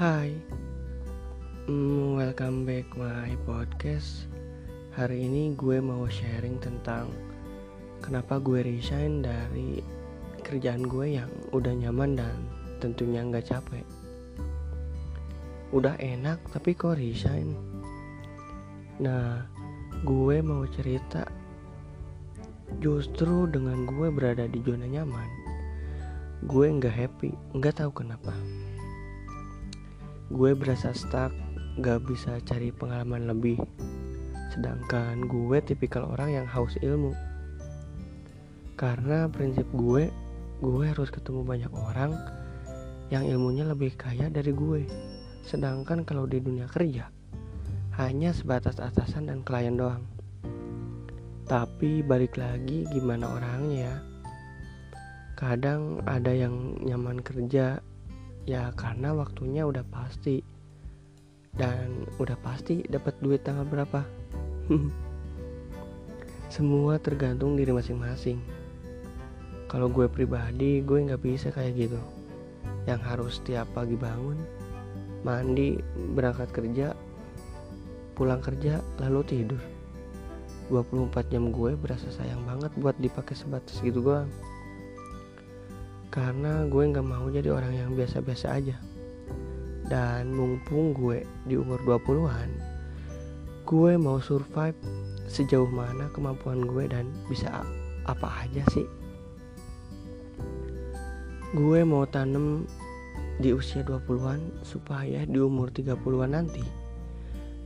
[0.00, 0.32] Hai,
[1.68, 4.24] mm, welcome back my podcast.
[4.96, 7.12] Hari ini gue mau sharing tentang
[8.00, 9.84] kenapa gue resign dari
[10.40, 12.32] kerjaan gue yang udah nyaman dan
[12.80, 13.84] tentunya nggak capek.
[15.68, 17.52] Udah enak tapi kok resign.
[19.04, 19.44] Nah,
[20.00, 21.28] gue mau cerita
[22.80, 25.28] justru dengan gue berada di zona nyaman,
[26.48, 28.32] gue nggak happy, nggak tahu kenapa
[30.30, 31.34] gue berasa stuck
[31.82, 33.58] gak bisa cari pengalaman lebih.
[34.54, 37.10] Sedangkan gue tipikal orang yang haus ilmu.
[38.78, 40.06] Karena prinsip gue
[40.62, 42.14] gue harus ketemu banyak orang
[43.10, 44.86] yang ilmunya lebih kaya dari gue.
[45.42, 47.10] Sedangkan kalau di dunia kerja
[47.98, 50.06] hanya sebatas atasan dan klien doang.
[51.50, 53.98] Tapi balik lagi gimana orangnya?
[53.98, 54.10] Ya
[55.40, 57.80] kadang ada yang nyaman kerja
[58.50, 60.42] ya karena waktunya udah pasti.
[61.54, 64.02] Dan udah pasti dapat duit tanggal berapa?
[66.54, 68.42] Semua tergantung diri masing-masing.
[69.70, 72.00] Kalau gue pribadi gue nggak bisa kayak gitu.
[72.90, 74.38] Yang harus setiap pagi bangun
[75.20, 75.76] mandi
[76.16, 76.96] berangkat kerja
[78.18, 79.62] pulang kerja lalu tidur.
[80.70, 84.22] 24 jam gue berasa sayang banget buat dipakai sebatas gitu gue
[86.10, 88.76] karena gue nggak mau jadi orang yang biasa-biasa aja.
[89.90, 92.70] Dan mumpung gue di umur 20-an
[93.70, 94.74] gue mau survive
[95.30, 97.62] sejauh mana kemampuan gue dan bisa
[98.02, 98.82] apa aja sih?
[101.54, 102.66] Gue mau tanam
[103.38, 106.66] di usia 20-an supaya di umur 30-an nanti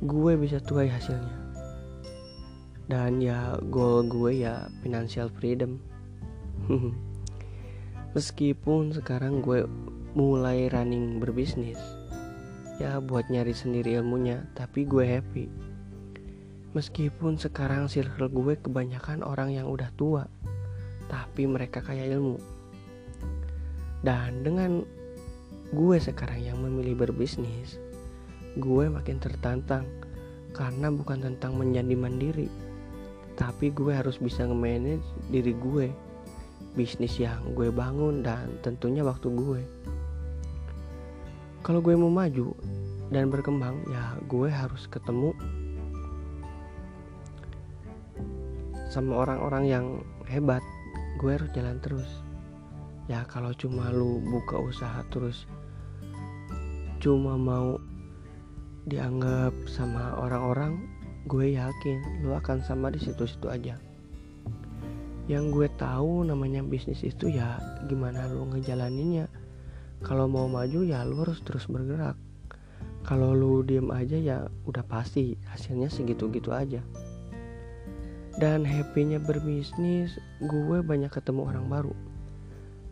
[0.00, 1.36] gue bisa tuai hasilnya.
[2.88, 5.76] Dan ya goal gue ya financial freedom
[8.10, 9.70] Meskipun sekarang gue
[10.18, 11.78] mulai running berbisnis.
[12.82, 15.46] Ya buat nyari sendiri ilmunya Tapi gue happy.
[16.74, 20.26] Meskipun sekarang circle gue kebanyakan orang yang udah tua
[21.06, 22.34] Tapi mereka kaya ilmu.
[24.02, 24.82] Dan dengan
[25.70, 27.78] gue sekarang yang memilih berbisnis
[28.58, 29.86] Gue makin tertantang.
[30.50, 32.50] Karena bukan tentang menjadi mandiri
[33.38, 36.09] Tapi gue harus bisa nge-manage diri gue
[36.74, 39.62] bisnis yang gue bangun dan tentunya waktu gue.
[41.60, 42.54] Kalau gue mau maju
[43.10, 45.34] dan berkembang ya gue harus ketemu
[48.90, 49.86] sama orang-orang yang
[50.26, 50.62] hebat.
[51.18, 52.10] Gue harus jalan terus.
[53.10, 55.46] Ya kalau cuma lu buka usaha terus
[57.00, 57.80] cuma mau
[58.84, 60.84] dianggap sama orang-orang
[61.24, 63.80] gue yakin lu akan sama di situ-situ aja
[65.30, 69.30] yang gue tahu namanya bisnis itu ya gimana lu ngejalaninnya.
[70.02, 72.18] Kalau mau maju ya lu harus terus bergerak.
[73.06, 76.82] Kalau lu diem aja ya udah pasti hasilnya segitu-gitu aja.
[78.42, 81.94] Dan happynya berbisnis gue banyak ketemu orang baru.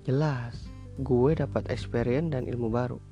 [0.07, 0.71] Jelas
[1.03, 3.03] gue dapat experience dan ilmu baru.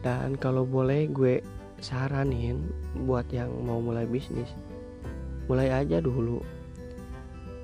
[0.00, 1.44] Dan kalau boleh gue
[1.84, 2.72] saranin
[3.04, 4.48] buat yang mau mulai bisnis
[5.46, 6.42] mulai aja dulu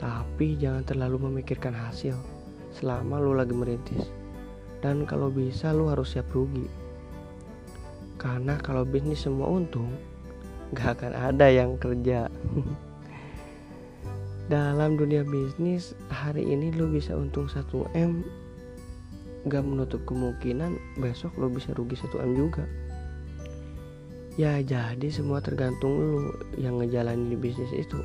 [0.03, 2.19] tapi jangan terlalu memikirkan hasil
[2.75, 4.11] selama lu lagi merintis.
[4.83, 6.67] Dan kalau bisa lu harus siap rugi.
[8.19, 9.95] Karena kalau bisnis semua untung,
[10.75, 12.27] gak akan ada yang kerja.
[14.53, 18.27] Dalam dunia bisnis, hari ini lu bisa untung 1M,
[19.47, 22.67] gak menutup kemungkinan besok lu bisa rugi 1M juga.
[24.35, 28.03] Ya jadi semua tergantung lu yang ngejalanin bisnis itu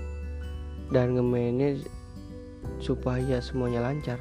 [0.94, 1.86] dan nge-manage
[2.80, 4.20] supaya semuanya lancar.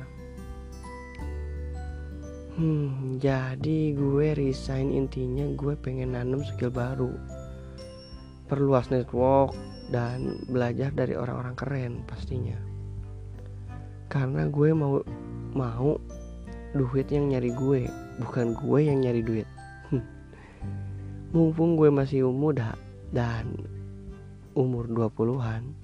[2.56, 7.12] Hmm, jadi gue resign intinya gue pengen nanam skill baru.
[8.48, 9.52] Perluas network
[9.92, 12.56] dan belajar dari orang-orang keren pastinya.
[14.08, 15.04] Karena gue mau
[15.52, 16.00] mau
[16.72, 17.80] duit yang nyari gue,
[18.24, 19.48] bukan gue yang nyari duit.
[21.36, 22.72] Mumpung gue masih muda
[23.12, 23.52] dan
[24.56, 25.76] umur 20-an,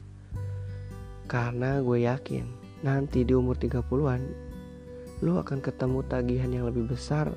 [1.32, 2.44] karena gue yakin
[2.84, 4.52] nanti di umur 30-an
[5.23, 7.31] lu akan ketemu tagihan yang lebih besar,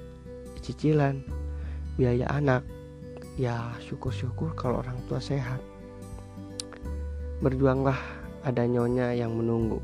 [0.57, 1.21] cicilan,
[2.01, 2.65] biaya anak.
[3.37, 5.61] Ya syukur-syukur kalau orang tua sehat.
[7.45, 7.99] Berjuanglah
[8.41, 9.77] ada nyonya yang menunggu.